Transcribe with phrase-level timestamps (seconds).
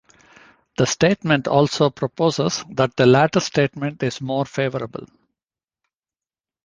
[0.77, 5.05] The statement also proposes that the latter statement is more favorable.